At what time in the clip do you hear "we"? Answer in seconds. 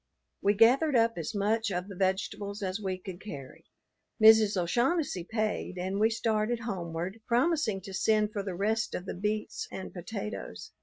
0.41-0.55, 2.81-2.97, 5.99-6.09